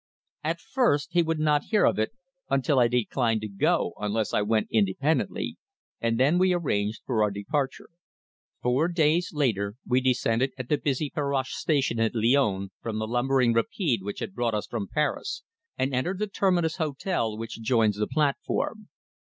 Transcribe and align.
At 0.43 0.59
first 0.59 1.09
he 1.11 1.21
would 1.21 1.37
not 1.37 1.65
hear 1.65 1.85
of 1.85 1.99
it, 1.99 2.13
until 2.49 2.79
I 2.79 2.87
declined 2.87 3.41
to 3.41 3.47
go 3.47 3.93
unless 3.99 4.33
I 4.33 4.41
went 4.41 4.69
independently, 4.71 5.57
and 5.99 6.19
then 6.19 6.39
we 6.39 6.55
arranged 6.55 7.03
for 7.05 7.21
our 7.21 7.29
departure. 7.29 7.87
Four 8.63 8.87
days 8.87 9.29
later 9.31 9.75
we 9.85 10.01
descended 10.01 10.53
at 10.57 10.69
the 10.69 10.77
big 10.77 10.85
busy 10.85 11.11
Perrache 11.11 11.53
station 11.53 11.99
at 11.99 12.15
Lyons 12.15 12.71
from 12.81 12.97
the 12.97 13.05
lumbering 13.07 13.53
rapide 13.53 14.01
which 14.01 14.21
had 14.21 14.33
brought 14.33 14.55
us 14.55 14.65
from 14.65 14.87
Paris, 14.91 15.43
and 15.77 15.93
entered 15.93 16.17
the 16.17 16.25
Terminus 16.25 16.77
Hôtel 16.77 17.37
which 17.37 17.57
adjoins 17.59 17.97
the 17.97 18.07
platform. 18.07 18.89